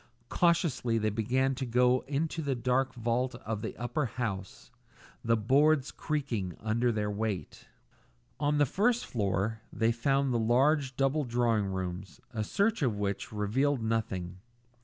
Cautiously 0.29 0.97
they 0.97 1.11
began 1.11 1.53
to 1.53 1.63
go 1.63 1.99
up 1.99 2.07
into 2.09 2.41
the 2.41 2.55
dark 2.55 2.95
vault 2.95 3.35
of 3.45 3.61
the 3.61 3.77
upper 3.77 4.07
house, 4.07 4.71
the 5.23 5.37
boards 5.37 5.91
creaking 5.91 6.57
under 6.59 6.91
their 6.91 7.11
weight. 7.11 7.67
On 8.39 8.57
the 8.57 8.65
first 8.65 9.05
floor 9.05 9.61
they 9.71 9.91
found 9.91 10.33
the 10.33 10.39
large 10.39 10.95
double 10.97 11.23
drawing 11.23 11.65
rooms, 11.67 12.19
a 12.33 12.43
search 12.43 12.81
of 12.81 12.97
which 12.97 13.31
revealed 13.31 13.83
nothing. 13.83 14.39